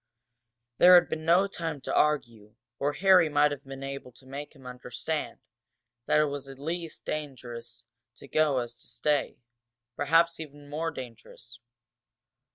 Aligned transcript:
There 0.79 0.95
had 0.95 1.09
been 1.09 1.25
no 1.25 1.45
time 1.45 1.79
to 1.81 1.93
argue, 1.93 2.55
or 2.79 2.93
Harry 2.93 3.29
might 3.29 3.51
have 3.51 3.63
been 3.63 3.83
able 3.83 4.11
to 4.13 4.25
make 4.25 4.55
him 4.55 4.65
understand 4.65 5.37
that 6.07 6.17
it 6.19 6.25
was 6.25 6.49
at 6.49 6.57
least 6.57 7.01
as 7.01 7.05
dangerous 7.13 7.85
to 8.15 8.27
go 8.27 8.57
as 8.57 8.73
to 8.73 8.87
stay 8.87 9.37
perhaps 9.97 10.39
even 10.39 10.69
more 10.71 10.89
dangerous. 10.89 11.59